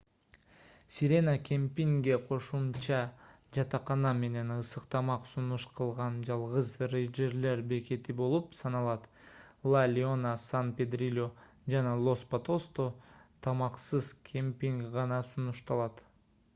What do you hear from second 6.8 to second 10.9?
рейнджерлер бекети болуп саналат ла леона сан